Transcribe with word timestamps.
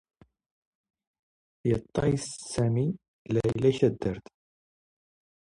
ⵉⵟⵟⴰⵢ 1.71 2.13
ⵙⴰⵎⵉ 2.51 2.85
ⵍⴰⵢⵍⴰ 3.31 3.57
ⴳ 3.69 3.73
ⵜⴰⴷⴷⴰⵔⵜ. 3.79 4.25